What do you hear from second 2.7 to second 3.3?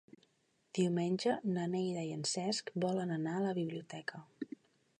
volen